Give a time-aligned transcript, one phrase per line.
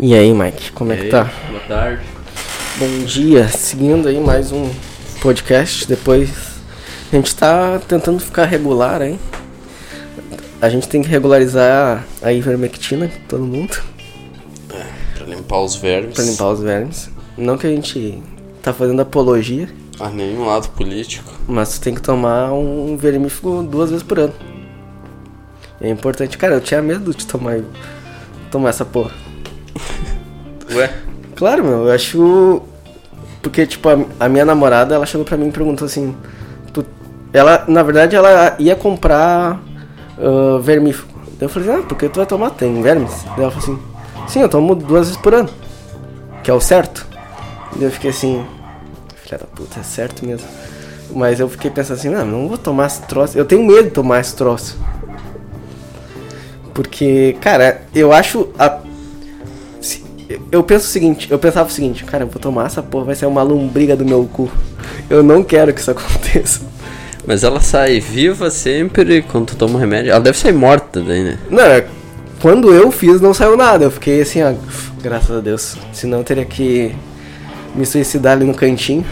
[0.00, 1.30] E aí, Mike, como é que aí, tá?
[1.48, 2.02] Boa tarde.
[2.78, 4.70] Bom dia, seguindo aí mais um
[5.20, 5.86] podcast.
[5.88, 6.30] Depois
[7.12, 9.18] a gente tá tentando ficar regular, hein?
[10.60, 13.76] A gente tem que regularizar a ivermectina, todo mundo,
[15.16, 16.14] Pra limpar os vermes.
[16.14, 17.10] pra limpar os vermes.
[17.36, 18.22] Não que a gente
[18.62, 19.68] tá fazendo apologia,
[20.00, 21.32] A nenhum lado político.
[21.46, 24.34] mas tu tem que tomar um vermífugo duas vezes por ano.
[25.80, 26.36] É importante.
[26.36, 27.60] Cara, eu tinha medo de tomar,
[28.50, 29.12] tomar essa porra.
[30.78, 30.90] Ué?
[31.36, 32.62] Claro, meu, eu acho.
[33.42, 36.14] Porque, tipo, a, a minha namorada, ela chegou pra mim e perguntou assim.
[36.72, 36.84] tu-
[37.32, 39.60] Ela, na verdade, ela ia comprar
[40.18, 41.12] ah, vermífugo.
[41.40, 42.50] Eu falei, ah, porque tu vai tomar?
[42.50, 43.22] Tem vermes?
[43.36, 43.78] Daí ela falou assim,
[44.26, 45.48] sim, eu tomo duas vezes por ano.
[46.42, 47.06] Que é o certo.
[47.76, 48.44] Daí eu fiquei assim,
[49.22, 50.46] filha da puta, é certo mesmo.
[51.14, 53.38] Mas eu fiquei pensando assim, não, não vou tomar esse troço.
[53.38, 54.76] Eu tenho medo de tomar esse troço.
[56.74, 58.78] Porque, cara, eu acho a
[60.52, 63.14] Eu penso o seguinte, eu pensava o seguinte, cara, eu vou tomar essa porra, vai
[63.14, 64.50] ser uma lombriga do meu cu.
[65.08, 66.60] Eu não quero que isso aconteça.
[67.26, 70.10] Mas ela sai viva sempre quando tu toma remédio.
[70.10, 71.38] Ela deve sair morta daí, né?
[71.50, 71.86] Não, é-
[72.40, 74.52] quando eu fiz não saiu nada, eu fiquei assim, ó,
[75.02, 75.76] graças a Deus.
[75.92, 76.94] Senão eu teria que
[77.74, 79.04] me suicidar ali no cantinho.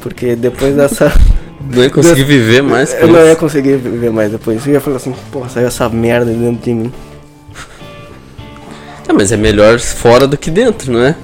[0.00, 1.12] Porque depois dessa.
[1.72, 3.36] Não ia conseguir viver mais eu não ia isso.
[3.40, 4.66] conseguir viver mais depois.
[4.66, 6.92] Eu ia falar assim, porra, saiu essa merda dentro de mim.
[9.08, 11.14] Ah, mas é melhor fora do que dentro, não é?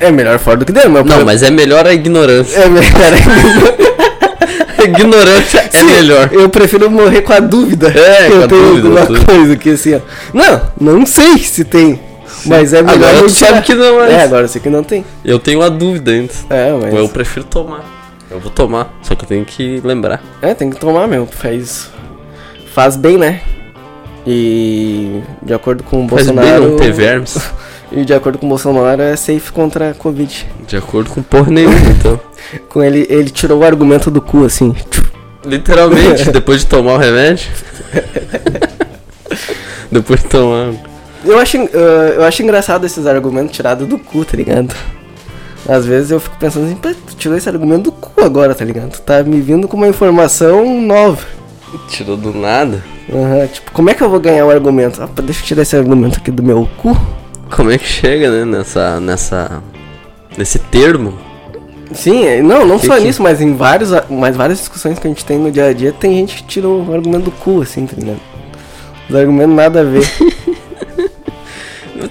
[0.00, 2.56] É melhor fora do que dentro, mas Não, mas é melhor a ignorância.
[2.56, 2.88] É melhor.
[4.78, 6.30] A ignorância é Sim, melhor.
[6.32, 7.88] Eu prefiro morrer com a dúvida.
[7.88, 9.26] É, que com eu a tenho dúvida, alguma tudo.
[9.26, 10.00] coisa que assim, ó.
[10.32, 12.00] Não, não sei se tem.
[12.44, 14.12] Mas é melhor Agora tu sabe que não é.
[14.12, 15.04] É, agora eu sei que não tem.
[15.24, 16.32] Eu tenho a dúvida ainda.
[16.48, 16.94] É, mas.
[16.94, 17.84] Eu prefiro tomar.
[18.30, 20.22] Eu vou tomar, só que eu tenho que lembrar.
[20.40, 21.26] É, tem que tomar, meu.
[21.26, 21.90] Faz.
[22.72, 23.40] Faz bem, né?
[24.30, 25.22] E.
[25.42, 26.60] De acordo com o Faz Bolsonaro.
[26.60, 27.38] bem não ter vermes.
[27.90, 30.46] E de acordo com o Bolsonaro é safe contra a Covid.
[30.66, 32.20] De acordo com porra nenhuma, então.
[32.68, 34.74] Com ele, ele tirou o argumento do cu, assim.
[35.42, 37.48] Literalmente, depois de tomar o remédio.
[39.90, 40.74] depois de tomar.
[41.24, 44.74] Eu acho, ah, eu acho engraçado esses argumentos tirados do cu, tá ligado?
[45.66, 48.66] Às vezes eu fico pensando assim, pô, tu tirou esse argumento do cu agora, tá
[48.66, 48.90] ligado?
[48.90, 51.24] Tu tá me vindo com uma informação nova.
[51.88, 52.82] Tirou do nada.
[53.12, 55.02] Aham, tipo, como é que eu vou ganhar o argumento?
[55.02, 56.96] Ah, deixa eu tirar esse argumento aqui do meu cu.
[57.50, 58.44] Como é que chega, né?
[58.44, 59.00] Nessa.
[59.00, 59.62] nessa.
[60.36, 61.14] nesse termo.
[61.92, 65.06] Sim, é- não, não Que só que- nisso, mas em vários, mas várias discussões que
[65.06, 67.62] a gente tem no dia a dia, tem gente que tira o argumento do cu,
[67.62, 68.20] assim, tá ligado?
[69.08, 70.06] Os argumentos nada a ver.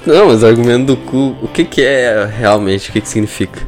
[0.05, 2.89] Não, mas o argumento do cu, o que que é realmente?
[2.89, 3.61] O que que significa?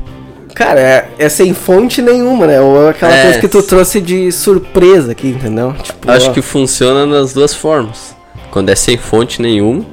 [0.59, 2.59] Cara, é, é sem fonte nenhuma, né?
[2.59, 3.23] Ou é aquela É.
[3.23, 5.73] coisa que tu trouxe de surpresa aqui, entendeu?
[5.81, 8.13] Tipo, Acho ó, que funciona nas duas formas.
[8.51, 9.85] Quando é sem fonte nenhuma,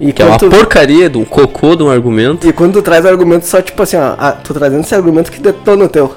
[0.00, 2.46] e que é uma tu- porcaria de um cocô de um argumento.
[2.46, 5.40] E quando tu traz argumento só tipo assim, ó, ah, tô trazendo esse argumento que
[5.40, 6.14] detona o teu.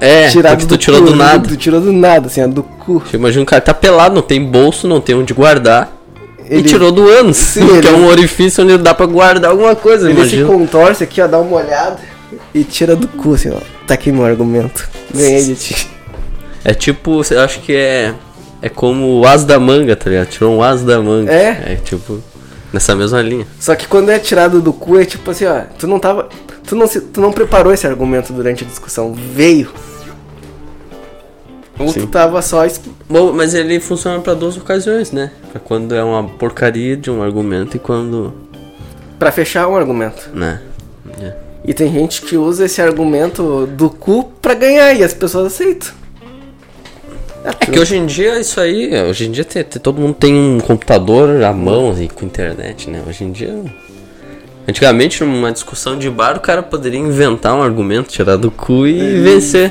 [0.00, 1.48] É, porque tu tirou cu, do nada.
[1.48, 3.00] Tu tirou do nada, assim, ó, do cu.
[3.04, 5.90] Você imagina um cara tá pelado, não tem bolso, não tem onde guardar.
[6.48, 9.50] E Ele- tirou do ânus, Sim, que é ele- um orifício onde dá pra guardar
[9.50, 10.46] alguma coisa, Ele se imagina.
[10.46, 11.96] contorce aqui, ó, dá uma olhada
[12.54, 13.58] e tira do cu, assim, ó.
[13.86, 14.88] Tá aqui meu argumento.
[15.14, 15.88] Ganhei de ti.
[16.64, 18.14] É tipo, eu acho que é.
[18.62, 20.28] É como o as da manga, tá ligado?
[20.28, 21.30] Tirou um as da manga.
[21.32, 21.74] É?
[21.74, 22.20] É tipo.
[22.72, 23.46] Nessa mesma linha.
[23.60, 26.28] Só que quando é tirado do cu, é tipo assim, ó, tu não tava.
[26.66, 29.12] Tu não, se, tu não preparou esse argumento durante a discussão.
[29.12, 29.70] Veio.
[31.78, 32.06] Ou tu Sim.
[32.06, 32.64] tava só.
[32.64, 35.30] exp- Bom, mas ele funciona pra duas ocasiões, né?
[35.52, 38.32] Pra quando é uma porcaria de um argumento e quando.
[39.18, 40.30] Pra fechar um argumento.
[40.32, 40.60] né?
[41.20, 41.34] É.
[41.64, 45.88] E tem gente que usa esse argumento do cu pra ganhar e as pessoas aceitam.
[47.44, 50.34] É que hoje em dia isso aí, hoje em dia te- te- todo mundo tem
[50.34, 53.02] um computador à mão e com internet, né?
[53.06, 53.54] Hoje em dia.
[54.66, 59.20] Antigamente, numa discussão de bar, o cara poderia inventar um argumento, tirar do cu e
[59.20, 59.70] vencer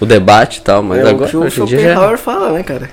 [0.00, 1.84] o debate e tal, mas é o agora que o hoje em dia já.
[1.90, 2.90] Schopenhauer fala, né, cara?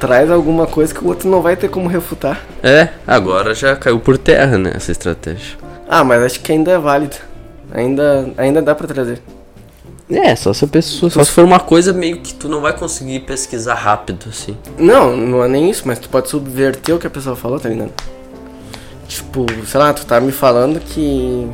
[0.00, 2.40] Traz alguma coisa que o outro não vai ter como refutar.
[2.62, 5.56] É, agora já caiu por terra, né, essa estratégia.
[5.88, 7.16] Ah, mas acho que ainda é válido.
[7.72, 9.20] Ainda, ainda dá pra trazer.
[10.10, 11.10] É, só se a pessoa.
[11.10, 14.56] Só se for uma coisa meio que tu não vai conseguir pesquisar rápido, assim.
[14.78, 17.68] Não, não é nem isso, mas tu pode subverter o que a pessoa falou, tá
[17.68, 17.92] ligado?
[19.08, 21.48] Tipo, sei lá, tu tá me falando que.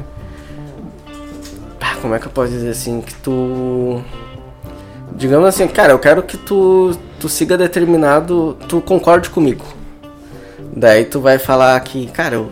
[1.80, 3.00] Ah, como é que eu posso dizer assim?
[3.00, 4.02] Que tu.
[5.14, 8.56] Digamos assim, cara, eu quero que tu, tu siga determinado.
[8.68, 9.64] Tu concorde comigo.
[10.74, 12.50] Daí tu vai falar que, cara, eu.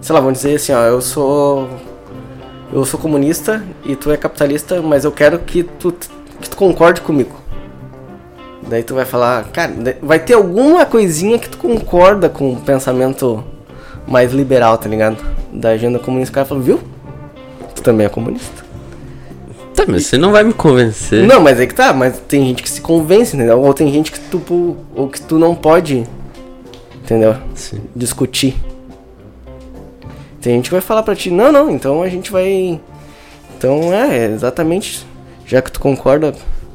[0.00, 1.68] Sei lá, vamos dizer assim, ó, eu sou.
[2.72, 5.90] Eu sou comunista e tu é capitalista, mas eu quero que tu,
[6.40, 7.34] que tu concorde comigo.
[8.68, 9.72] Daí tu vai falar, cara,
[10.02, 13.42] vai ter alguma coisinha que tu concorda com o pensamento
[14.06, 15.16] mais liberal, tá ligado?
[15.50, 16.80] Da agenda comunista, o cara falou, viu?
[17.74, 18.64] Tu também é comunista.
[19.74, 21.26] Tá, mas você não vai me convencer.
[21.26, 23.60] Não, mas é que tá, mas tem gente que se convence, entendeu?
[23.60, 26.04] Ou tem gente que tu, ou que tu não pode,
[27.02, 27.36] entendeu?
[27.54, 27.80] Sim.
[27.96, 28.56] Discutir.
[30.40, 32.80] Tem gente que vai falar pra ti, não, não, então a gente vai.
[33.56, 35.06] Então é, exatamente.
[35.46, 36.34] Já que tu concorda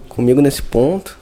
[0.09, 1.17] comigo nesse ponto,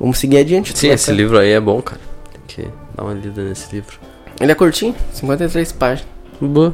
[0.00, 0.76] vamos seguir adiante.
[0.76, 2.00] Sim, esse ficar- livro aí é bom, cara.
[2.32, 3.98] Tem que dar uma lida nesse livro.
[4.40, 6.08] Ele é curtinho, 53 páginas.
[6.40, 6.72] Boa.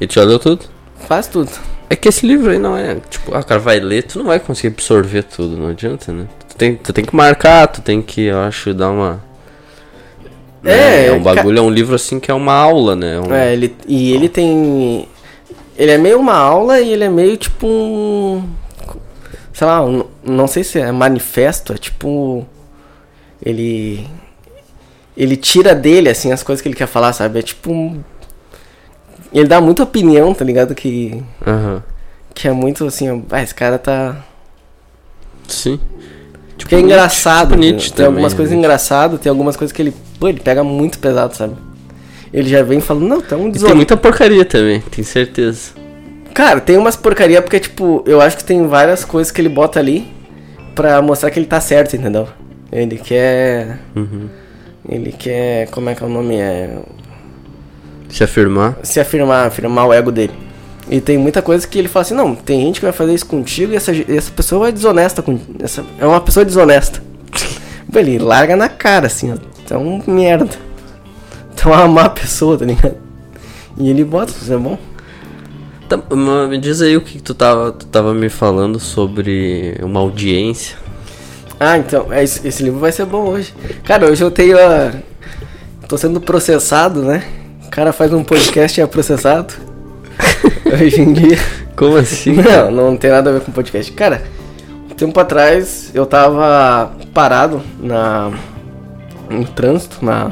[0.00, 0.64] E tu já leu tudo?
[1.08, 1.50] Faz tudo.
[1.88, 4.40] É que esse livro aí não é, tipo, ah, cara, vai ler, tu não vai
[4.40, 6.26] conseguir absorver tudo, não adianta, né?
[6.48, 9.22] Tu tem, tu tem que marcar, tu tem que, eu acho, dar uma.
[10.66, 13.14] Né, É, é um bagulho, é um livro assim que é uma aula, né?
[13.16, 15.08] É um- É, ele, e ele tem.
[15.76, 18.48] Ele é meio uma aula e ele é meio tipo um.
[19.52, 22.46] Sei lá, um- não sei se é manifesto, é tipo.
[23.42, 24.06] Ele.
[25.16, 27.38] Ele tira dele, assim, as coisas que ele quer falar, sabe?
[27.38, 28.02] É tipo um.
[29.32, 30.74] Ele dá muita opinião, tá ligado?
[30.74, 31.22] Que.
[31.46, 31.82] Aham.
[32.34, 34.16] Que é muito assim, ah, esse cara tá.
[35.48, 35.80] Sim.
[36.56, 37.50] Tipo, é engraçado.
[37.50, 37.70] tipo né?
[37.70, 38.58] Nietzsche tem também, algumas coisas né?
[38.58, 39.94] engraçadas, tem algumas coisas que ele.
[40.18, 41.54] Pô, ele pega muito pesado, sabe?
[42.32, 45.70] Ele já vem falando, não, tá um tem muita porcaria também, tenho certeza.
[46.34, 49.78] Cara, tem umas porcaria porque, tipo, eu acho que tem várias coisas que ele bota
[49.78, 50.06] ali
[50.74, 52.28] pra mostrar que ele tá certo, entendeu?
[52.70, 53.78] Ele quer.
[53.94, 54.28] Uhum.
[54.88, 55.68] Ele quer.
[55.70, 56.36] Como é que é o nome?
[56.36, 56.76] É.
[58.08, 58.76] Se afirmar.
[58.82, 60.34] Se afirmar, afirmar o ego dele.
[60.88, 63.26] E tem muita coisa que ele fala assim: não, tem gente que vai fazer isso
[63.26, 65.22] contigo e essa, essa pessoa é desonesta.
[65.22, 67.02] Com, essa, é uma pessoa desonesta.
[67.94, 69.36] Ele larga na cara, assim, ó.
[69.64, 70.50] Então, merda.
[71.54, 72.96] Então, é uma má pessoa, tá ligado?
[73.78, 74.78] E ele bota, isso é bom.
[75.88, 75.98] Tá,
[76.48, 80.76] me diz aí o que que tu tava, tu tava me falando sobre uma audiência.
[81.58, 83.54] Ah, então, é, esse, esse livro vai ser bom hoje.
[83.84, 84.92] Cara, hoje eu tenho a.
[85.88, 87.24] Tô sendo processado, né?
[87.66, 89.54] O cara faz um podcast e é processado.
[90.72, 91.38] Hoje em dia.
[91.76, 92.32] Como assim?
[92.32, 93.90] Não, não tem nada a ver com podcast.
[93.92, 94.22] Cara,
[94.90, 98.30] um tempo atrás eu tava parado na.
[99.30, 100.30] no trânsito, na.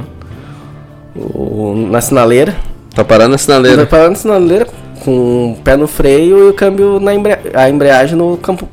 [1.15, 2.55] o- na sinaleira.
[2.95, 3.77] Tá parando na sinaleira.
[3.79, 4.67] tava parado na sinaleira
[5.05, 8.69] com o pé no freio e o câmbio na embrea a embreagem no campo.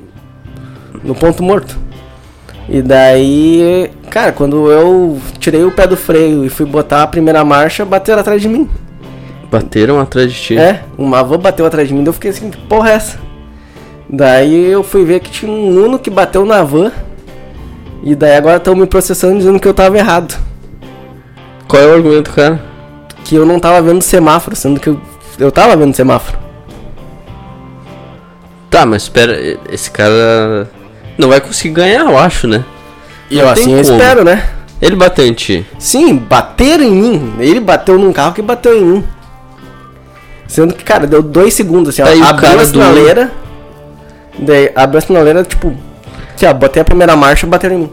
[1.03, 1.77] no ponto morto.
[2.69, 7.43] E daí, cara, quando eu tirei o pé do freio e fui botar a primeira
[7.43, 8.69] marcha, bateram atrás de mim.
[9.51, 10.57] Bateram atrás de ti.
[10.57, 13.19] É, uma van bateu atrás de mim, eu fiquei assim, que porra é essa?
[14.09, 16.91] Daí eu fui ver que tinha um Uno que bateu na van.
[18.03, 20.35] E daí agora estão me processando dizendo que eu tava errado.
[21.67, 22.61] Qual é o argumento, cara?
[23.23, 24.99] Que eu não tava vendo semáforo, sendo que eu,
[25.37, 26.37] eu tava vendo semáforo.
[28.69, 29.37] Tá, mas espera,
[29.69, 30.69] esse cara
[31.17, 32.63] não vai conseguir ganhar, eu acho, né?
[33.29, 34.49] E eu assim eu espero, né?
[34.81, 35.65] Ele bateu em ti.
[35.77, 37.33] Sim, bateram em mim.
[37.39, 39.03] Ele bateu num carro que bateu em mim.
[40.51, 42.01] Sendo que, cara, deu dois segundos, assim.
[42.01, 43.31] Aí abriu a do- sinaleira.
[44.37, 45.73] Daí abriu a sinaleira, tipo.
[46.35, 47.89] Assim, ó, botei a primeira marcha e bateram em mim.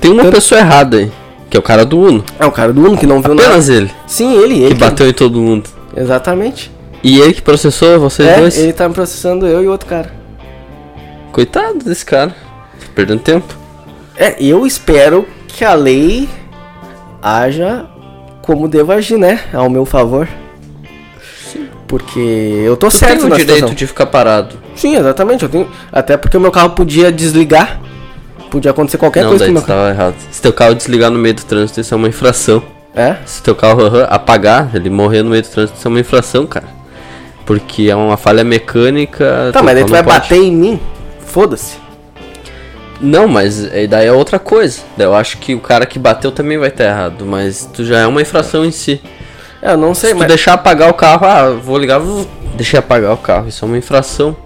[0.00, 1.12] Tem uma Tanto- pessoa errada aí,
[1.48, 2.24] que é o cara do Uno.
[2.40, 3.46] É o cara do Uno que não viu nada.
[3.46, 4.74] Apenas ele, Sim, ele, ele.
[4.74, 5.70] que bateu em todo mundo.
[5.96, 6.68] Exatamente.
[7.00, 8.58] E ele que processou vocês É, dois.
[8.58, 10.10] ele tá me processando eu e o outro cara.
[11.30, 12.30] Coitado desse cara.
[12.30, 13.54] Tá Perdendo tempo.
[14.16, 16.28] É, eu espero que a lei
[17.22, 17.86] haja
[18.42, 19.38] como devo agir, né?
[19.52, 20.26] Ao meu favor.
[21.86, 23.74] Porque eu tô Tu certo tem o direito situação.
[23.74, 24.56] de ficar parado.
[24.74, 25.44] Sim, exatamente.
[25.44, 25.68] Eu tenho...
[25.92, 27.80] Até porque o meu carro podia desligar.
[28.50, 29.78] Podia acontecer qualquer não, coisa daí com meu carro.
[29.80, 30.14] tava errado.
[30.30, 32.62] Se teu carro desligar no meio do trânsito, isso é uma infração.
[32.94, 33.16] É?
[33.26, 36.66] Se teu carro apagar, ele morrer no meio do trânsito, isso é uma infração, cara.
[37.44, 39.50] Porque é uma falha mecânica.
[39.52, 40.18] Tá, mas daí tu vai pode.
[40.20, 40.80] bater em mim.
[41.24, 41.76] Foda-se.
[43.00, 44.80] Não, mas é- daí é outra coisa.
[44.98, 48.06] Eu acho que o cara que bateu também vai estar errado, mas tu já é
[48.06, 49.00] uma infração em si.
[49.66, 50.28] É, eu não sei, Se tu mas.
[50.28, 52.26] deixar apagar o carro, ah, vou ligar, vou...
[52.54, 53.48] deixei apagar o carro.
[53.48, 54.36] Isso é uma infração.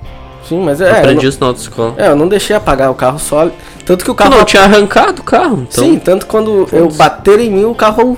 [0.48, 0.90] Sim, mas é.
[0.90, 1.94] Eu aprendi isso na autoescola.
[1.98, 3.50] É, eu não deixei apagar o carro só.
[3.84, 4.30] Tanto que o Tu carro.
[4.36, 5.84] não tinha arrancado o carro, então.
[5.84, 8.16] Sim, tanto quando eu bater em mim, o carro.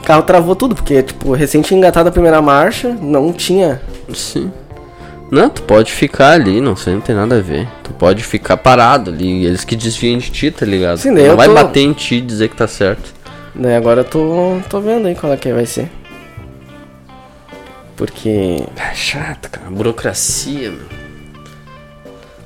[0.00, 3.80] O carro travou tudo, porque, tipo, recente engatado a primeira marcha, não tinha.
[4.12, 4.50] Sim.
[5.30, 7.68] Não, tu pode ficar ali, não sei, não tem nada a ver.
[7.84, 10.96] Tu pode ficar parado ali, eles que desviem de ti, tá ligado?
[10.96, 13.12] Sim, daí não eu vai tô- bater em ti e dizer que tá certo.
[13.54, 15.90] Daí agora eu tô, tô vendo aí qual é que vai ser.
[17.98, 18.62] Porque.
[18.76, 19.68] É chato, cara.
[19.70, 20.86] Burocracia, meu.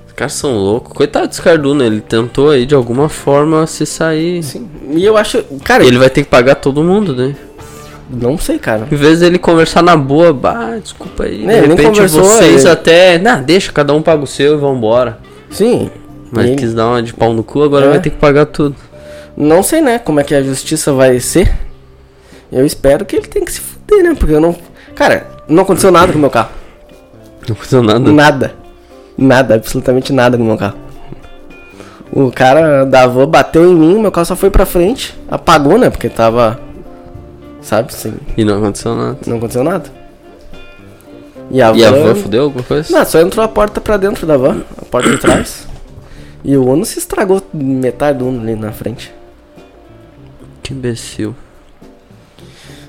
[0.07, 0.93] Os caras são loucos.
[0.93, 4.43] Coitado desse Carduna, ele tentou aí de alguma forma se sair.
[4.43, 4.69] Sim.
[4.91, 5.45] E eu acho.
[5.63, 7.37] Cara, ele vai ter que pagar todo mundo, né?
[8.11, 8.87] não sei, cara.
[8.93, 11.47] Em vez dele conversar na boa, bah, desculpa aí.
[11.49, 13.19] É, de repente vocês ele- até.
[13.19, 15.19] Não, deixa, cada um paga o seu e vambora.
[15.51, 15.91] Sim.
[16.31, 17.89] Mas ele- quis dar uma de pau no cu, agora É.
[17.91, 18.77] vai ter que pagar tudo.
[19.35, 21.51] Não sei, né, como é que a justiça vai ser.
[22.51, 24.15] Eu espero que ele tenha que se fuder, né?
[24.19, 24.55] Porque eu não.
[24.95, 26.51] Cara, não aconteceu nada com o meu carro.
[27.49, 28.13] Não aconteceu nada.
[28.13, 28.55] Nada.
[29.17, 30.77] Nada, absolutamente nada com o meu carro.
[32.13, 35.89] O cara da van bateu em mim, meu carro só foi pra frente, apagou, né?
[35.91, 36.61] Porque tava.
[37.63, 38.15] Sabe, assim.
[38.37, 39.19] E não aconteceu nada.
[39.27, 39.85] Não aconteceu nada.
[41.51, 42.03] E a E a van.
[42.05, 42.97] van fudeu alguma coisa?
[42.97, 45.67] Não, só entrou a porta pra dentro da van, a porta de trás.
[46.45, 49.13] E o Uno se estragou metade do Uno ali na frente.
[50.63, 51.35] Que imbecil.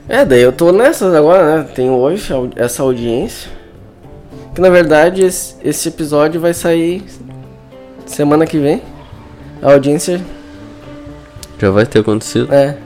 [0.08, 1.70] É, daí eu tô nessas agora, né?
[1.74, 3.50] Tenho hoje essa audiência.
[4.54, 7.04] Que na verdade esse, esse episódio vai sair
[8.06, 8.82] semana que vem.
[9.62, 10.22] A audiência
[11.58, 12.54] Já vai ter acontecido.
[12.54, 12.78] é.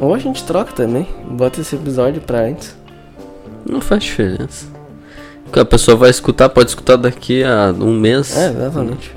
[0.00, 1.08] Ou a gente troca também.
[1.28, 2.76] Bota esse episódio pra antes.
[3.68, 4.66] Não faz diferença.
[5.52, 8.36] A pessoa vai escutar, pode escutar daqui a um mês.
[8.36, 9.10] É, exatamente.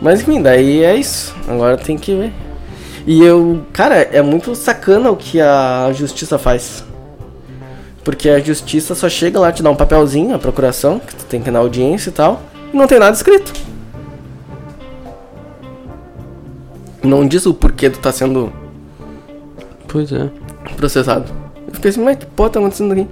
[0.00, 1.34] Mas enfim, daí é isso.
[1.48, 2.32] Agora tem que ver.
[3.06, 6.84] E eu, cara, é muito sacana o que a justiça faz.
[8.02, 11.40] Porque a justiça só chega lá, te dá um papelzinho, a procuração, que tu tem
[11.40, 13.52] que ir na audiência e tal, e não tem nada escrito.
[17.02, 18.52] Não diz o porquê tu tá sendo
[19.86, 20.28] Pois é.
[20.76, 21.32] processado.
[21.68, 23.06] Eu fiquei assim, mas que porra tá acontecendo aqui?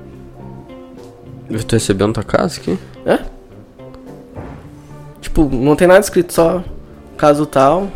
[1.48, 2.76] Eu tô recebendo tua casa aqui?
[3.06, 3.20] É?
[5.20, 6.62] Tipo, não tem nada escrito, só
[7.16, 7.88] caso tal.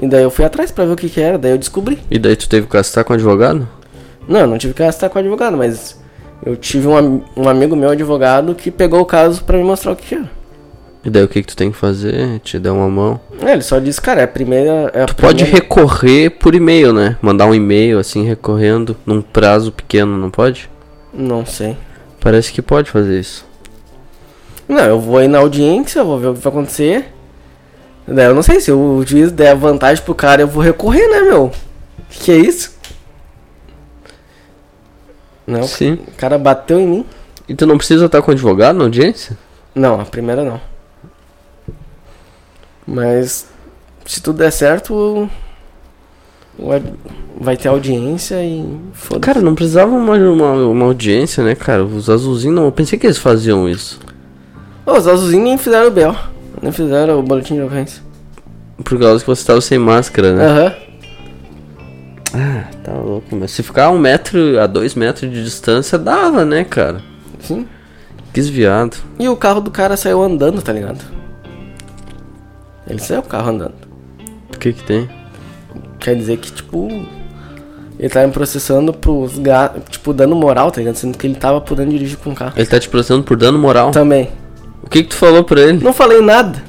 [0.00, 1.98] E daí eu fui atrás pra ver o que que era, daí eu descobri.
[2.10, 3.68] E daí tu teve que gastar com advogado?
[4.28, 6.00] Não, eu não tive que gastar com advogado, mas
[6.44, 9.96] eu tive um, um amigo meu advogado que pegou o caso pra me mostrar o
[9.96, 10.30] que que era.
[11.04, 12.38] E daí o que que tu tem que fazer?
[12.40, 13.20] Te deu uma mão.
[13.42, 14.90] É, ele só disse, cara, é a primeira.
[14.94, 17.16] É a Tu pode primeira- recorrer por e-mail, né?
[17.22, 20.68] Mandar um e-mail assim recorrendo num prazo pequeno, não pode?
[21.12, 21.74] Não sei.
[22.20, 23.46] Parece que pode fazer isso.
[24.68, 27.06] Não, eu vou ir na audiência, vou ver o que vai acontecer.
[28.06, 31.20] Daí eu não sei se o juiz der vantagem pro cara, eu vou recorrer, né,
[31.22, 31.52] meu?
[32.08, 32.78] Que que é isso?
[35.46, 35.98] Não, Sim.
[36.06, 37.06] o cara bateu em mim.
[37.48, 39.36] E tu não precisa estar com advogado na audiência?
[39.74, 40.60] Não, a primeira não.
[42.86, 43.48] Mas
[44.04, 45.28] se tudo der certo,
[47.38, 51.84] vai ter audiência e foda Cara, não precisava uma, uma, uma audiência, né, cara?
[51.84, 52.64] Os azulzinhos não.
[52.66, 54.00] Eu pensei que eles faziam isso.
[54.84, 56.16] Os azulzinhos nem fizeram o BO.
[56.62, 58.02] Nem fizeram o boletim de ocorrência.
[58.84, 60.46] Por causa que você tava sem máscara, né?
[60.46, 60.74] Aham.
[62.32, 66.44] Ah, tá louco, mas se ficar a um metro, a dois metros de distância, dava,
[66.44, 67.02] né, cara?
[67.40, 67.66] Sim.
[68.32, 68.96] Que desviado.
[69.18, 71.00] E o carro do cara saiu andando, tá ligado?
[72.86, 73.74] Ele saiu o carro andando.
[74.54, 75.08] O que que tem?
[75.98, 76.88] Quer dizer que, tipo.
[77.98, 79.74] Ele tá me processando pros ga...
[79.90, 80.94] Tipo, dando moral, tá ligado?
[80.94, 82.54] Sendo que ele tava podendo dirigir com o carro.
[82.56, 83.90] Ele tá te processando por dano moral.
[83.90, 84.30] Também.
[84.90, 85.84] O que que tu falou pra ele?
[85.84, 86.60] Não falei nada.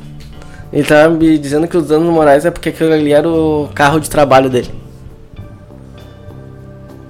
[0.72, 4.00] Ele tava me dizendo que os danos morais é porque aquele ali era o carro
[4.00, 4.70] de trabalho dele.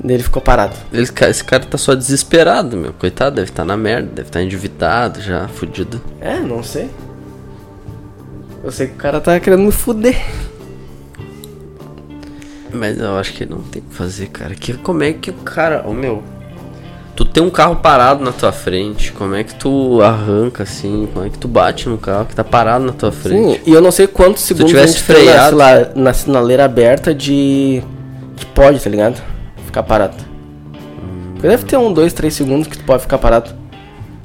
[0.02, 0.74] Ele ficou parado.
[0.94, 2.94] Ele- esse cara tá só desesperado, meu.
[2.94, 6.02] Coitado, deve estar na merda, deve estar endividado já, fudido.
[6.22, 6.90] É, não sei.
[8.64, 10.16] Eu sei que o cara tá querendo me fuder.
[12.74, 14.56] Mas eu acho que não tem o que fazer, cara.
[14.56, 15.84] Que, como é que o cara.
[15.86, 16.24] Ô meu.
[17.22, 19.12] Tu tem um carro parado na tua frente.
[19.12, 21.08] Como é que tu arranca assim?
[21.14, 23.60] Como é que tu bate no carro que tá parado na tua frente?
[23.60, 27.14] Sim, e eu não sei quantos segundos tivesse tem na, freado- sila- na sinaleira aberta
[27.14, 27.84] de.
[28.36, 29.22] que pode, tá ligado?
[29.68, 30.16] Ficar parado.
[31.34, 33.52] Porque deve ter um, dois, três segundos que tu pode ficar parado.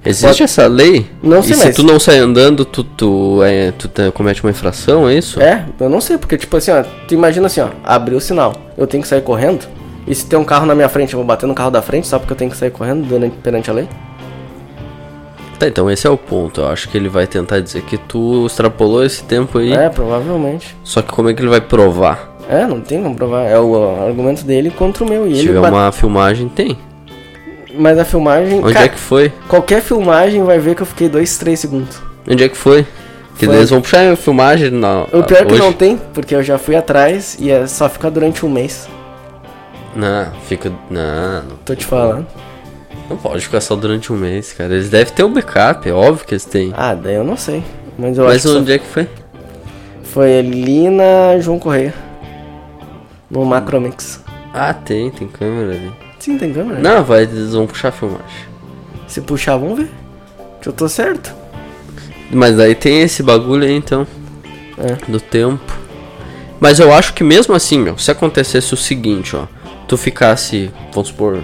[0.02, 1.06] Existe Pode- essa lei?
[1.22, 4.42] Não e sei, se mas- tu não sai andando, tu, tu, é, tu te- comete
[4.42, 5.38] uma infração, é isso?
[5.40, 8.54] É, eu não sei, porque tipo assim, ó, tu imagina assim, ó, abriu o sinal,
[8.78, 9.66] eu tenho que sair correndo,
[10.06, 12.06] e se tem um carro na minha frente, eu vou bater no carro da frente
[12.06, 13.88] só porque eu tenho que sair correndo durante, perante a lei?
[15.58, 16.60] Tá, então esse é o ponto.
[16.60, 19.72] Eu acho que ele vai tentar dizer que tu extrapolou esse tempo aí.
[19.72, 20.76] É, provavelmente.
[20.84, 22.36] Só que como é que ele vai provar?
[22.48, 23.44] É, não tem como provar.
[23.44, 25.26] É o, argumento dele contra o meu.
[25.26, 26.76] E Se ele tiver bate- uma filmagem, tem.
[27.74, 28.60] Mas a filmagem.
[28.62, 29.32] Onde cara, é que foi?
[29.48, 32.00] Qualquer filmagem vai ver que eu fiquei 2, 3 segundos.
[32.30, 32.86] Onde é que foi?
[33.38, 33.54] Que Foi.
[33.56, 35.02] eles vão puxar a filmagem na.
[35.12, 35.62] O pior é que hoje.
[35.62, 38.88] não tem, porque eu já fui atrás e é só ficar durante um mês.
[39.96, 40.70] Não, fica.
[40.90, 42.26] Não, não, Tô te falando.
[43.08, 44.74] não pode ficar só durante um mês, cara.
[44.74, 46.72] Eles devem ter o backup, é óbvio que eles têm.
[46.76, 47.64] Ah, daí eu não sei.
[47.98, 49.04] Mas eu Mas acho que onde é que foi?
[49.04, 49.10] só-
[50.04, 51.94] foi ali na João Correia.
[53.30, 54.20] No Macromix.
[54.52, 55.92] Ah, tem, tem câmera ali.
[56.18, 56.78] Sim, tem câmera.
[56.80, 58.24] Não, vai, eles vão puxar a filmagem.
[59.08, 59.90] Se puxar, vamos ver.
[60.60, 61.34] Que eu tô certo.
[62.30, 64.06] Mas aí tem esse bagulho aí então.
[64.78, 65.10] É.
[65.10, 65.72] Do tempo.
[66.60, 69.46] Mas eu acho que mesmo assim, meu, se acontecesse o seguinte, ó.
[69.86, 71.42] Tu ficasse, vamos supor,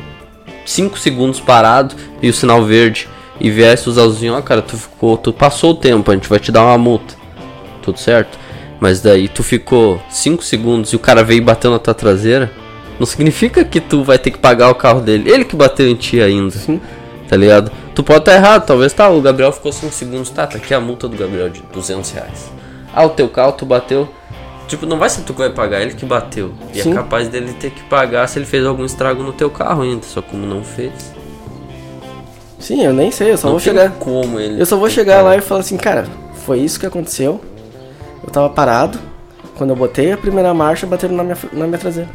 [0.64, 3.08] 5 segundos parado e o sinal verde.
[3.40, 5.16] E viesse os azulzinhos, ó, cara, tu ficou.
[5.16, 7.14] Tu passou o tempo, a gente vai te dar uma multa.
[7.82, 8.38] Tudo certo?
[8.78, 12.50] Mas daí tu ficou 5 segundos e o cara veio bateu na tua traseira,
[12.98, 15.30] não significa que tu vai ter que pagar o carro dele.
[15.30, 16.50] Ele que bateu em ti ainda.
[16.50, 16.80] Sim.
[17.28, 17.72] Tá ligado?
[17.94, 20.74] Tu pode estar tá errado, talvez tá, o Gabriel ficou 5 segundos, tá, tá aqui
[20.74, 22.50] a multa do Gabriel de 200 reais.
[22.94, 24.08] Ah, o teu carro tu bateu.
[24.68, 26.52] Tipo, não vai ser tu que vai pagar, ele que bateu.
[26.72, 26.92] E é Sim.
[26.92, 30.02] é capaz dele ter que pagar se ele fez algum estrago no teu carro ainda,
[30.02, 30.92] só como não fez.
[32.58, 33.90] Sim, eu nem sei, eu só não vou chegar.
[33.98, 34.60] como ele.
[34.60, 36.06] Eu só vou chegar lá e falar assim, cara,
[36.46, 37.40] foi isso que aconteceu.
[38.22, 38.98] Eu tava parado.
[39.56, 42.08] Quando eu botei a primeira marcha, bateram na minha, na minha traseira.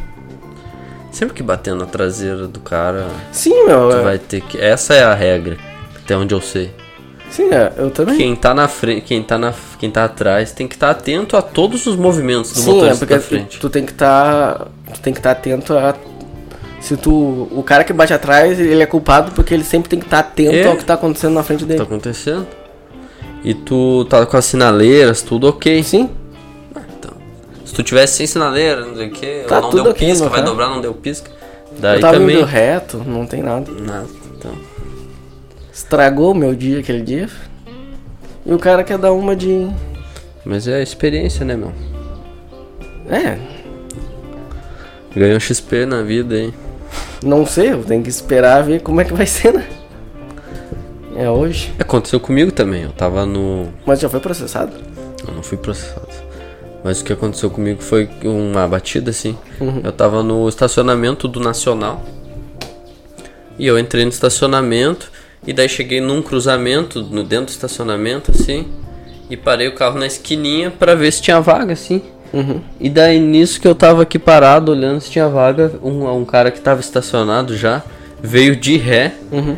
[1.12, 3.90] Sempre que bater na traseira do cara, Sim, meu.
[3.90, 4.60] tu é- vai ter que.
[4.60, 5.58] Essa é a regra,
[5.96, 6.72] até onde eu sei.
[7.30, 8.18] Sim, é, eu também.
[8.18, 11.42] Quem tá na frente, quem tá na, quem tá atrás tem que estar atento a
[11.42, 13.60] todos os movimentos do Sim, é motorista porque da frente.
[13.60, 14.68] tu tem que estar.
[14.94, 15.94] tu tem que estar atento a.
[16.80, 17.48] Se tu.
[17.52, 20.56] O cara que bate atrás, ele é culpado porque ele sempre tem que estar atento
[20.56, 20.68] É.
[20.68, 21.82] ao que tá acontecendo na frente tá dele.
[21.84, 22.48] acontecendo.
[23.44, 25.84] E tu tá com as sinaleiras, tudo ok.
[25.84, 26.10] Sim,
[26.98, 27.12] Então,
[27.66, 30.08] se tu tivesse sem sinaleira, não sei o que, Tá ou não tudo deu ok,
[30.10, 30.50] pisca, vai cara.
[30.50, 31.30] dobrar, não deu pisca.
[31.80, 32.44] Daí eu tava também.
[32.44, 33.70] reto, não tem nada.
[33.72, 34.52] Nada, então.
[35.78, 37.30] Estragou o meu dia aquele dia.
[38.44, 39.70] E o cara quer dar uma de.
[40.44, 41.72] Mas é a experiência, né, meu?
[43.08, 43.38] É,
[45.16, 46.54] Ganhou XP na vida aí.
[47.24, 49.68] não sei, eu tenho que esperar ver como é que vai ser, né?
[51.16, 51.72] É hoje.
[51.78, 52.82] Aconteceu comigo também.
[52.82, 53.68] Eu tava no.
[53.86, 54.74] Mas já foi processado?
[55.28, 56.08] Eu não fui processado.
[56.84, 59.38] Mas o que aconteceu comigo foi uma batida assim.
[59.84, 62.04] Eu tava no estacionamento do Nacional.
[63.60, 65.12] E eu entrei no estacionamento.
[65.48, 68.68] E daí cheguei num cruzamento no dentro do estacionamento assim.
[69.30, 72.02] E parei o carro na esquininha pra ver se tinha vaga assim.
[72.34, 72.60] Uhum.
[72.80, 76.52] E daí nisso que eu tava aqui parado olhando se tinha vaga, um, um cara
[76.52, 77.82] que tava estacionado já
[78.22, 79.14] veio de ré.
[79.32, 79.58] Uhum.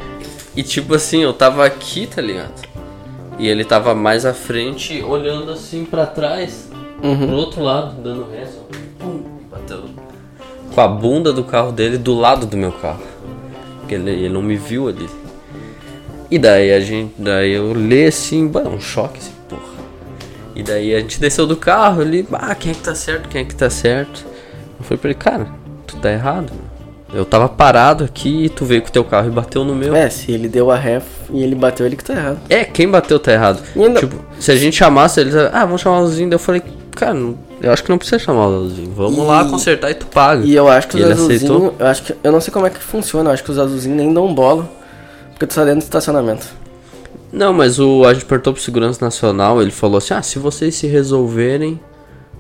[0.55, 2.53] E tipo assim, eu tava aqui, tá ligado?
[3.39, 6.69] E ele tava mais à frente, olhando assim pra trás,
[7.01, 7.27] Uhum.
[7.27, 8.67] pro outro lado, dando ré, só.
[9.00, 9.84] Pum, bateu
[10.74, 13.01] com a bunda do carro dele do lado do meu carro.
[13.79, 15.09] Porque ele, ele não me viu ali.
[16.31, 17.13] E daí a gente.
[17.18, 19.61] Daí eu olhei assim, bah, um choque assim, porra.
[20.55, 23.42] E daí a gente desceu do carro ali, ah, quem é que tá certo, quem
[23.42, 24.25] é que tá certo?
[24.79, 25.48] Eu falei pra ele, cara,
[25.87, 26.51] tu tá errado.
[27.11, 29.96] Eu tava parado aqui e tu veio com o teu carro e bateu no meu.
[29.96, 32.37] É, se ele deu a ré e ele bateu, ele que tá errado.
[32.48, 33.63] É, quem bateu tá errado.
[33.75, 36.29] Ainda- Tipo, se a gente chamasse eles, ah, vamos chamar o Luzinho.
[36.29, 36.61] Daí eu falei,
[36.92, 37.18] cara,
[37.61, 38.92] eu acho que não precisa chamar o Luzinho.
[38.96, 40.46] Vamos E- lá consertar e tu paga.
[40.46, 41.74] E eu acho que os azulzinhos.
[41.79, 42.15] Eu acho que.
[42.24, 44.70] Eu não sei como é que funciona, eu acho que os azulzinhos nem dão bola.
[45.40, 46.48] Porque tu tá dentro do estacionamento.
[47.32, 50.75] Não, mas o a gente perguntou pro Segurança Nacional, ele falou assim: ah, se vocês
[50.75, 51.80] se resolverem,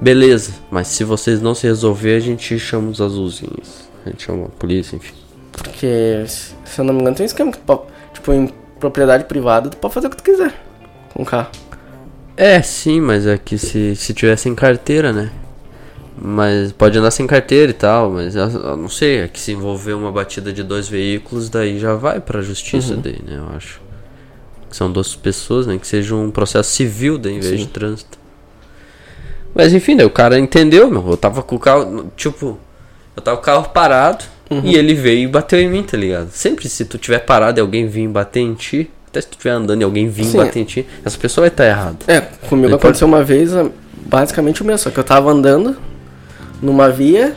[0.01, 0.51] beleza.
[0.69, 3.89] Mas se vocês não se resolver, a gente chama os azulzinhos.
[4.05, 5.13] A gente chama a polícia, enfim.
[5.53, 7.83] Porque, se eu não me engano, tem um esquema que tu pode.
[8.13, 10.53] Tipo, em propriedade privada, tu pode fazer o que tu quiser
[11.13, 11.51] com o carro.
[12.35, 15.31] É, sim, mas é que se, se tiver sem carteira, né?
[16.21, 19.93] Mas pode andar sem carteira e tal, mas eu, não sei, é que se envolver
[19.93, 23.37] uma batida de dois veículos, daí já vai pra justiça daí, né?
[23.37, 23.79] Eu acho.
[24.69, 25.77] Que são duas pessoas, né?
[25.77, 27.65] Que seja um processo civil daí, em vez Sim.
[27.65, 28.19] de trânsito.
[29.55, 31.09] Mas enfim, daí o cara entendeu, meu.
[31.09, 32.59] Eu tava com o carro, tipo,
[33.15, 34.25] eu tava com o carro parado
[34.63, 36.31] e ele veio e bateu em mim, tá ligado?
[36.31, 39.51] Sempre se tu tiver parado e alguém vir bater em ti, até se tu estiver
[39.51, 40.37] andando e alguém vir Sim.
[40.37, 41.97] bater em ti, essa pessoa vai estar errada.
[42.07, 43.51] É, comigo Ele aconteceu uma vez
[44.05, 45.77] basicamente o mesmo, só que eu tava andando
[46.61, 47.35] numa via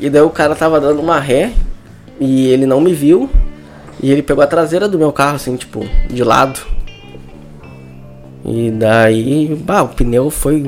[0.00, 1.52] e daí o cara tava dando uma ré
[2.20, 3.28] e ele não me viu
[4.02, 6.60] e ele pegou a traseira do meu carro, assim, tipo, de lado.
[8.44, 10.66] E daí, bah, o pneu foi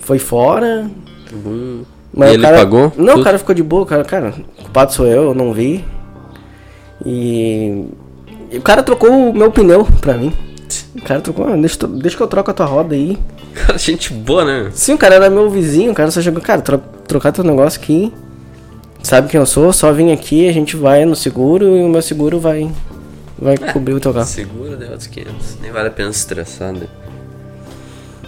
[0.00, 0.90] foi fora.
[1.32, 1.82] Hum.
[2.14, 3.20] Mas E ele cara- pagou Não, tudo?
[3.20, 5.84] o cara ficou de boa, cara, cara, o culpado sou eu, eu não vi.
[7.04, 7.86] E,
[8.50, 10.32] e o cara trocou o meu pneu pra mim.
[10.94, 13.18] O cara trocou, "Ah, deixa, deixa que eu troco a tua roda aí.
[13.54, 14.70] Cara, gente boa, né?
[14.74, 17.80] Sim, o cara era meu vizinho, o cara só chegou, cara, tro trocar teu negócio
[17.80, 18.12] aqui.
[19.02, 19.72] Sabe quem eu sou?
[19.72, 22.70] Só vim aqui, a gente vai no seguro e o meu seguro vai
[23.38, 24.26] vai cobrir o teu carro.
[24.26, 24.86] Segura, né?
[24.90, 25.58] Outros 500.
[25.60, 26.86] Nem vale a pena se estressar, né?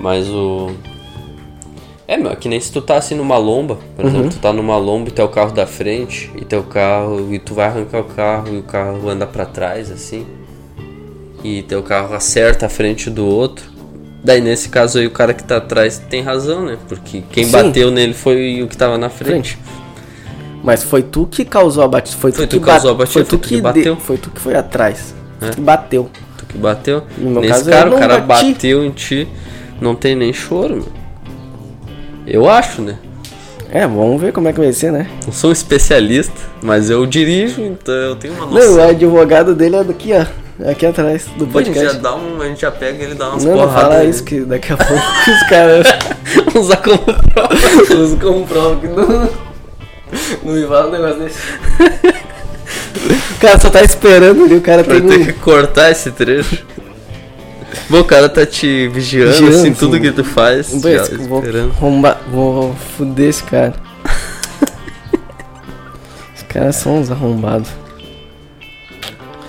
[0.00, 0.72] Mas o.
[2.06, 4.52] É, meu, é que nem se tu tá assim numa lomba, por exemplo, tu tá
[4.52, 8.04] numa lomba e teu carro da frente, e teu carro, e tu vai arrancar o
[8.04, 10.26] carro e o carro anda pra trás, assim,
[11.42, 13.73] e teu carro acerta a frente do outro.
[14.24, 16.78] Daí nesse caso aí o cara que tá atrás tem razão, né?
[16.88, 17.50] Porque quem Sim.
[17.52, 19.58] bateu nele foi o que tava na frente.
[20.62, 23.12] Mas foi tu que causou a batida, foi, Foi tu tu que causou a batida,
[23.12, 23.94] foi tu que que bateu.
[23.96, 25.14] de- foi tu que foi atrás.
[25.42, 25.50] É.
[25.50, 26.10] Tu que bateu.
[26.38, 27.02] Tu que bateu.
[27.18, 28.52] Nesse caso, cara, o cara bati.
[28.54, 29.28] bateu em ti,
[29.78, 30.88] não tem nem choro, meu.
[32.26, 32.96] Eu acho, né?
[33.70, 35.06] É, vamos ver como é que vai ser, né?
[35.26, 36.32] Não sou um especialista,
[36.62, 38.88] mas eu dirijo, então eu tenho uma Não, o noção.
[38.88, 40.24] advogado dele é daqui, ó.
[40.70, 42.02] Aqui atrás do Pô, a gente já podcast.
[42.02, 43.82] dá um, a gente já pega ele dá umas Não, não porradas.
[43.82, 44.10] fala nele.
[44.10, 45.86] isso que daqui a pouco os caras.
[46.54, 47.54] Usar como prova.
[48.00, 49.28] Usa como prova que não.
[50.44, 51.38] Não me fala um negócio desse.
[53.34, 55.24] O cara só tá esperando ali, o cara tem ter um.
[55.24, 56.64] que cortar esse trecho.
[57.90, 60.68] Bom, o cara tá te vigiando, Vigiando, assim, tudo que tu faz.
[60.68, 61.42] Pô, já vou,
[61.76, 63.74] arromba- vou fuder esse cara.
[66.36, 67.68] Os caras são uns arrombados.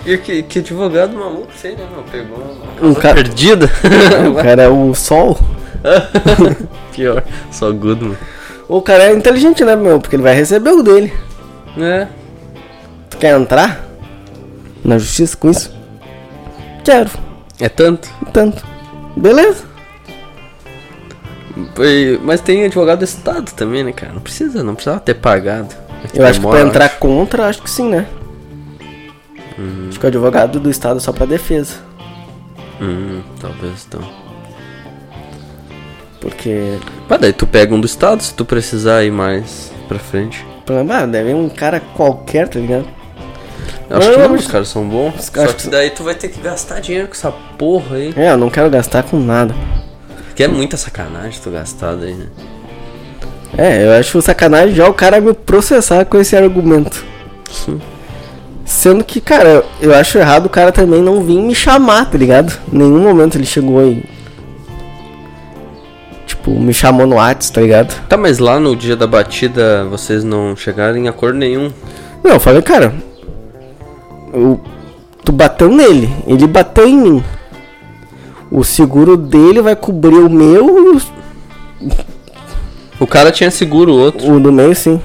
[0.06, 2.02] E que, que advogado maluco, sei, né, meu?
[2.04, 3.70] Pegou uma Um casa ca- perdida.
[4.30, 5.36] o cara é o sol.
[6.94, 8.16] Pior, só Goodman.
[8.68, 10.00] O cara é inteligente, né, meu?
[10.00, 11.12] Porque ele vai receber o dele.
[11.78, 12.06] É.
[13.10, 13.84] Tu quer entrar
[14.84, 15.74] na justiça com isso?
[16.84, 17.10] Quero.
[17.60, 18.08] É tanto.
[18.32, 18.64] Tanto.
[19.16, 19.64] Beleza.
[21.80, 24.12] E- Mas tem advogado do Estado também, né, cara?
[24.12, 25.74] Não precisa, não precisava ter pagado.
[26.14, 26.98] Eu acho que Demora, pra entrar acho.
[26.98, 28.06] contra, acho que sim, né?
[29.88, 31.74] Acho que o advogado do Estado é só pra defesa.
[32.80, 34.02] Hum, talvez então.
[36.20, 40.44] Porque, Mas daí tu pega um do Estado se tu precisar ir mais pra frente.
[40.90, 42.86] ah, deve um cara qualquer, tá ligado?
[43.88, 45.30] Eu acho Não, que não, mas- os caras são bons.
[45.32, 48.12] Só que que- daí tu vai ter que gastar dinheiro com essa porra aí.
[48.16, 49.54] É, eu não quero gastar com nada.
[50.34, 52.26] Que é muita sacanagem tu gastar daí, né?
[53.56, 57.04] É, eu acho sacanagem já o cara me processar com esse argumento.
[57.50, 57.80] Sim.
[58.66, 62.52] Sendo que, cara, eu acho errado o cara também não vir me chamar, tá ligado?
[62.72, 64.04] Em nenhum momento ele chegou e.
[66.26, 68.08] Tipo, me chamou no WhatsApp, tá ligado?
[68.08, 71.70] Tá, mas lá no dia da batida vocês não chegaram em acordo nenhum.
[72.24, 72.92] Não, eu falei, cara.
[74.32, 74.60] Eu,
[75.24, 77.24] tu bateu nele, ele bateu em mim.
[78.50, 81.12] O seguro dele vai cobrir o meu e os-
[82.98, 84.28] O cara tinha seguro, o outro.
[84.32, 85.00] o do meio, sim.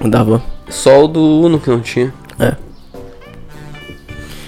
[0.00, 0.42] O da van.
[0.68, 2.12] Só o do Uno que não tinha.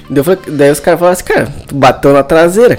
[0.08, 2.78] Daí, falei- daí os caras falaram assim, cara, tu bateu na traseira.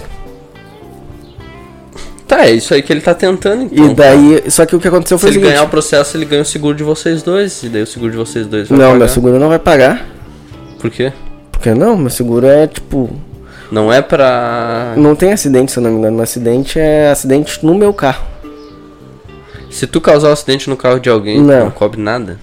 [2.28, 3.86] Tá, é isso aí que ele tá tentando então.
[3.90, 5.52] e daí, só que o que aconteceu Se foi o ele seguinte.
[5.54, 7.64] ganhar o processo, ele ganha o seguro de vocês dois.
[7.64, 9.00] E daí o seguro de vocês dois vai Não, pagar.
[9.00, 10.06] meu seguro não vai pagar.
[10.80, 11.14] Por quê?
[11.54, 13.10] Porque não, meu seguro é tipo.
[13.72, 14.94] Não é pra.
[14.98, 16.22] Não tem acidente, se eu não me engano.
[16.22, 18.26] Acidente é acidente no meu carro.
[19.72, 21.66] Se tu causar um acidente no carro de alguém, Não.
[21.66, 22.38] não, cobre nada.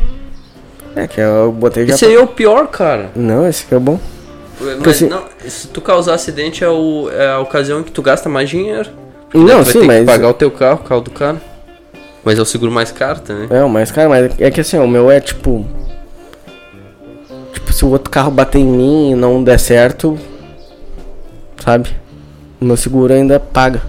[0.97, 1.95] É que eu botei já.
[1.95, 3.11] Esse aí é o pior, cara.
[3.15, 3.99] Não, esse aqui é bom.
[4.61, 8.29] Mas assim- não, se tu causar acidente é, o, é a ocasião que tu gasta
[8.29, 8.89] mais dinheiro.
[9.35, 9.99] Não, tu vai sim, ter mas.
[10.01, 11.41] que pagar o teu carro, o carro do cara.
[12.25, 13.49] Mas é o seguro mais caro também.
[13.51, 15.67] É, o mais caro, mas é que assim, o meu é tipo.
[17.53, 20.19] Tipo, se o outro carro bater em mim e não der certo.
[21.63, 21.91] Sabe?
[22.61, 23.83] O meu seguro ainda paga.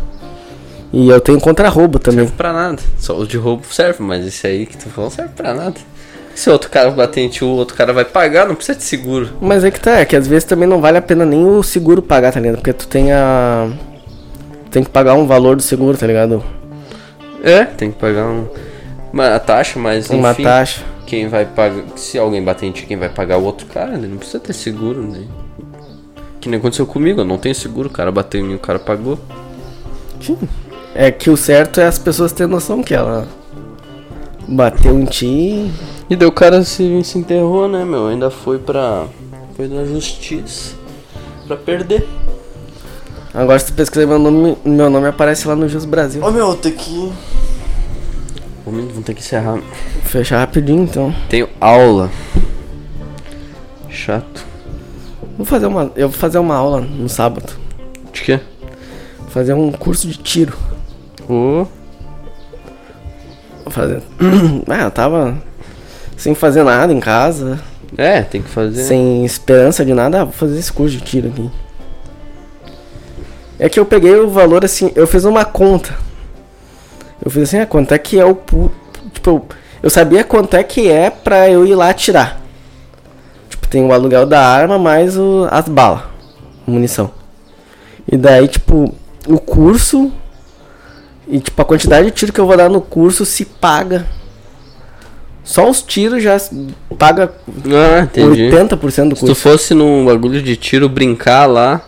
[0.92, 2.22] E eu tenho contra-roubo também.
[2.26, 2.82] Serve pra nada.
[2.98, 5.76] Só o de roubo serve, mas esse aí que tu falou serve pra nada.
[6.36, 9.30] Se outro cara bater em ti, o outro cara vai pagar, não precisa de seguro.
[9.42, 11.64] Mas é que tá, é que às vezes também não vale a pena nem o
[11.64, 12.58] seguro pagar, tá ligado?
[12.58, 13.70] Porque tu tem a.
[14.70, 16.44] Tem que pagar um valor do seguro, tá ligado?
[17.42, 18.48] É, tem que pagar um,
[19.14, 20.82] uma taxa, mas Uma enfim, taxa.
[21.06, 24.08] quem vai pagar, se alguém bater em ti, quem vai pagar o outro cara, ele
[24.08, 25.24] não precisa ter seguro, né?
[26.42, 28.78] Que nem aconteceu comigo, eu não tenho seguro, o cara bateu em mim, o cara
[28.78, 29.18] pagou.
[30.20, 30.38] Sim.
[30.94, 33.26] É que o certo é as pessoas terem noção que ela
[34.48, 35.72] bateu em ti.
[36.10, 38.08] E daí o cara se, se enterrou, né, meu?
[38.08, 39.06] Ainda foi pra.
[39.56, 40.76] Foi na justiça.
[41.48, 42.08] Pra perder.
[43.34, 46.24] Agora se tu pesquisar meu nome, meu nome aparece lá no Jus Brasil.
[46.24, 47.12] Ô meu, tem que.
[48.66, 49.54] Vamos, ter que encerrar.
[49.54, 49.62] Vou
[50.04, 51.14] fechar rapidinho então.
[51.28, 52.10] Tenho aula.
[53.90, 54.46] Chato.
[55.38, 55.92] Vou fazer uma.
[55.96, 57.54] Eu vou fazer uma aula no sábado.
[58.14, 58.40] De quê?
[59.20, 60.56] Vou fazer um curso de tiro.
[61.28, 61.66] Ô.
[63.64, 64.02] Vou fazer.
[64.70, 65.38] ah, eu tava
[66.18, 67.60] sem fazer nada em casa.
[67.98, 68.84] É, tem que fazer.
[68.84, 71.50] sem esperança de nada, ah, vou fazer esse curso de tiro aqui.
[73.58, 75.98] É que eu peguei o valor assim, eu fiz uma conta.
[77.24, 78.36] Eu fiz assim, ah, quanto é que é o.
[79.14, 79.46] Tipo, eu,
[79.84, 82.42] eu sabia quanto é que é pra eu ir lá atirar.
[83.50, 86.04] Tipo, tem o aluguel da arma mais o, as balas,
[86.68, 87.12] munição.
[88.12, 88.94] E daí, tipo,
[89.28, 90.12] o curso.
[91.28, 94.06] E tipo, a quantidade de tiro que eu vou dar no curso se paga.
[95.46, 96.38] Só os tiros já
[96.98, 97.32] paga
[97.66, 98.50] Ah, entendi.
[98.50, 101.82] 80% do Se tu fosse num bagulho de tiro brincar lá,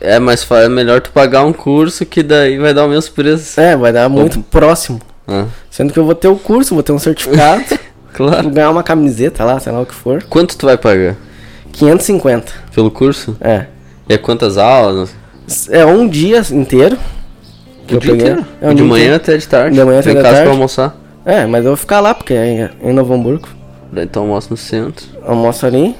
[0.00, 3.60] é mais é melhor tu pagar um curso que daí vai dar o mesmo preço.
[3.60, 5.00] É, vai dar muito próximo.
[5.26, 7.64] Ah, Sendo que eu vou ter o curso, vou ter um certificado,
[8.16, 8.48] vou claro.
[8.50, 10.22] ganhar uma camiseta lá, sei lá o que for.
[10.30, 11.16] Quanto tu vai pagar
[11.72, 12.52] 550.
[12.74, 13.36] pelo curso?
[13.40, 13.66] É.
[14.08, 15.12] E é quantas aulas?
[15.70, 16.96] É um dia inteiro.
[17.86, 18.28] Que O eu dia peguei.
[18.30, 18.48] inteiro?
[18.60, 19.16] É um de manhã inteiro.
[19.16, 19.76] até de tarde.
[19.76, 20.42] De manhã até casa tarde.
[20.42, 20.99] pra almoçar.
[21.24, 23.48] É, mas eu vou ficar lá, porque é em Novo Hamburgo.
[23.92, 25.06] Daí tu almoça no centro.
[25.24, 25.94] Almoço ali.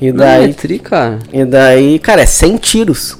[0.00, 0.54] E Não, é daí.
[0.54, 1.18] tri, cara.
[1.32, 3.18] E daí, cara, é 100 tiros.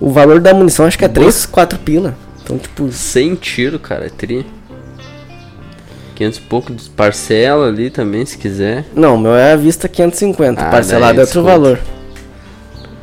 [0.00, 2.14] O valor da munição acho que é 3, 4 pila.
[2.42, 2.90] Então, tipo.
[2.92, 4.46] Sem tiro, cara, é tri.
[6.14, 8.84] 500 e pouco de parcela ali também, se quiser.
[8.94, 10.60] Não, meu é a vista 550.
[10.60, 11.44] Ah, parcelado daí é outro desconto.
[11.62, 11.78] valor.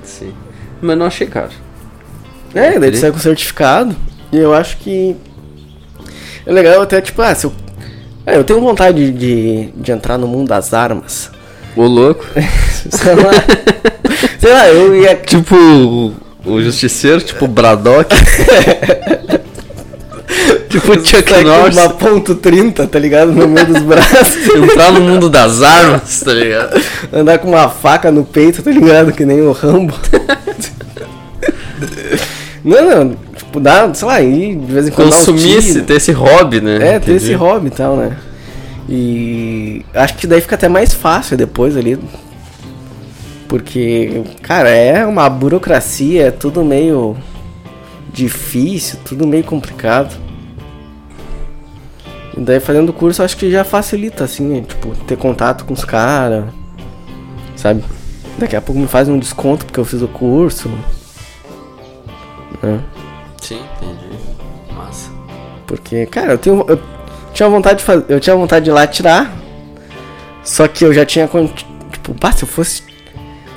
[0.03, 0.33] Sim.
[0.81, 1.51] Mas não achei caro.
[2.53, 3.95] É, daí tu sai com certificado.
[4.31, 5.15] E eu acho que.
[6.45, 7.53] É legal até, tipo, ah, se eu.
[8.25, 11.31] É, eu tenho vontade de, de, entrar no mundo das armas.
[11.75, 12.25] Ô louco.
[12.89, 13.31] sei lá.
[14.39, 15.15] sei lá, eu ia.
[15.25, 16.13] tipo o,
[16.45, 18.15] o justiceiro, tipo o Braddock.
[20.69, 21.77] tipo o Chuck com Norris.
[21.77, 23.31] uma ponto 30, tá ligado?
[23.31, 24.47] No meio dos braços.
[24.55, 26.81] Entrar no mundo das armas, tá ligado?
[27.11, 29.11] Andar com uma faca no peito, tá ligado?
[29.11, 29.93] Que nem o Rambo.
[32.65, 35.09] Não, não, tipo, dá, sei lá, ir de vez em quando.
[35.09, 35.85] um Consumisse, tiro.
[35.85, 36.95] ter esse hobby, né?
[36.95, 37.33] É, ter esse Entendi.
[37.35, 38.17] hobby e tal, né?
[38.89, 41.99] E acho que daí fica até mais fácil depois ali.
[43.47, 47.15] Porque, cara, é uma burocracia, é tudo meio
[48.11, 50.15] difícil, tudo meio complicado.
[52.35, 55.85] E daí fazendo o curso acho que já facilita, assim, tipo, ter contato com os
[55.85, 56.45] caras,
[57.55, 57.83] sabe?
[58.37, 60.69] Daqui a pouco me faz um desconto porque eu fiz o curso.
[62.61, 62.79] Né?
[63.41, 64.17] Sim, entendi.
[64.75, 65.11] Massa.
[65.67, 66.65] Porque, cara, eu tenho.
[66.67, 66.79] Eu
[67.33, 68.05] tinha vontade de fazer.
[68.07, 69.31] Eu tinha vontade de ir lá tirar.
[70.43, 71.29] Só que eu já tinha.
[71.91, 72.83] Tipo, pá, se eu fosse.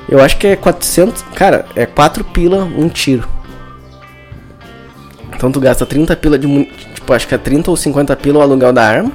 [0.07, 1.21] Eu acho que é 400.
[1.35, 3.27] Cara, é 4 pila um tiro.
[5.35, 6.65] Então tu gasta 30 pila de.
[6.95, 9.11] Tipo, acho que é 30 ou 50 pila o aluguel da arma.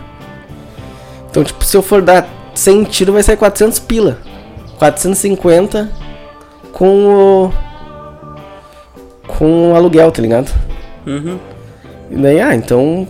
[1.31, 4.19] Então, tipo, se eu for dar 100 tiros, vai sair 400 pila.
[4.79, 5.91] 450
[6.73, 7.64] com o.
[9.27, 10.53] Com aluguel, tá ligado?
[11.07, 11.39] Uhum.
[12.11, 13.09] E daí, ah, então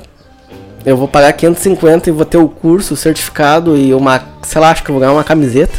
[0.87, 4.70] eu vou pagar 550 e vou ter o curso, o certificado e uma, sei lá,
[4.70, 5.72] acho que eu vou ganhar uma camiseta.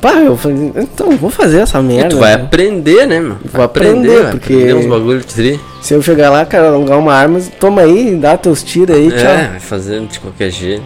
[0.00, 2.10] Pá, eu falei, então vou fazer essa E merda.
[2.10, 2.42] tu vai né?
[2.42, 3.38] aprender, né, mano?
[3.44, 5.60] Vou aprender, vai porque- aprender uns bagulho de tri.
[5.80, 9.10] Se eu chegar lá, cara, alugar uma arma, toma aí, dá teus tiros aí, É,
[9.16, 9.50] tchau.
[9.52, 10.84] vai fazendo de qualquer jeito.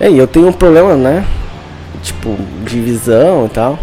[0.00, 1.26] É, e eu tenho um problema, né?
[2.02, 3.78] Tipo, de visão e tal.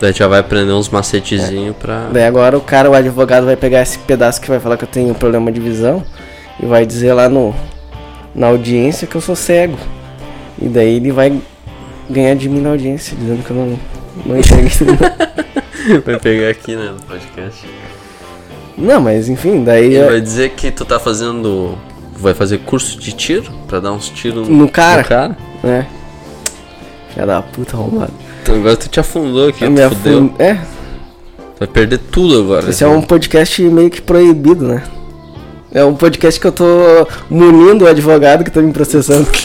[0.00, 2.08] Daí já vai aprender uns macetezinhos pra.
[2.12, 4.88] Daí agora o cara, o advogado, vai pegar esse pedaço que vai falar que eu
[4.88, 6.02] tenho um problema de visão
[6.62, 7.54] e vai dizer lá no
[8.34, 9.76] na audiência que eu sou cego.
[10.60, 11.38] E daí ele vai
[12.08, 13.78] ganhar de mim na audiência, dizendo que eu não,
[14.26, 14.84] não enxergo isso.
[16.04, 17.66] Vai pegar aqui, né, no podcast.
[18.76, 21.76] não, mas enfim, daí Ele eu- vai dizer que tu tá fazendo.
[22.16, 23.50] Vai fazer curso de tiro?
[23.66, 25.00] Pra dar uns tiros No cara.
[25.02, 25.36] No cara?
[25.62, 25.86] né?
[27.14, 28.12] Filha da puta arrombado.
[28.42, 29.86] Então agora tu te afundou aqui, tu fudeu.
[30.18, 30.58] afun- É,
[31.58, 32.70] Vai perder tudo agora.
[32.70, 34.82] esse é um podcast meio que proibido, né?
[35.72, 36.64] É um podcast que eu tô
[37.28, 39.28] munindo o advogado que tá me processando.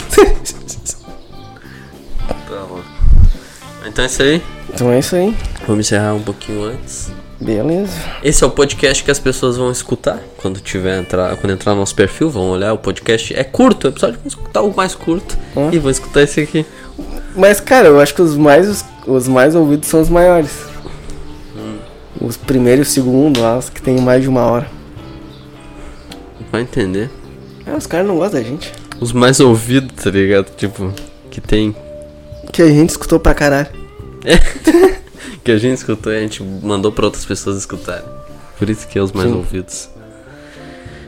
[2.48, 2.80] Tá bom.
[3.86, 4.42] Então é isso aí.
[4.72, 5.34] então é isso aí.
[5.66, 7.10] Vamos encerrar um pouquinho antes.
[7.40, 7.92] Beleza.
[8.22, 11.80] Esse é o podcast que as pessoas vão escutar quando tiver entrar, quando entrar no
[11.80, 13.34] nosso perfil, vão olhar o podcast.
[13.36, 15.36] É curto, o episódio vão escutar o mais curto
[15.70, 16.64] e vão escutar esse aqui.
[17.36, 20.50] Mas, cara, eu acho que os mais, os mais ouvidos são os maiores.
[22.20, 24.66] Os primeiros e o segundo, lá, os que tem mais de uma hora.
[26.50, 27.10] Vai entender.
[27.66, 28.72] É, os caras não gostam da gente.
[29.00, 30.50] Os mais ouvidos, tá ligado?
[30.56, 30.92] Tipo,
[31.30, 31.76] que tem.
[32.52, 33.68] Que a gente escutou pra caralho.
[35.44, 38.02] Que a gente escutou e a gente mandou pra outras pessoas escutarem.
[38.58, 39.36] Por isso que é os mais Sim.
[39.36, 39.88] ouvidos.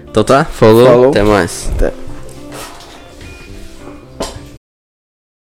[0.08, 1.08] Então tá, falou, Falou.
[1.10, 1.68] até mais.
[1.74, 1.92] Até.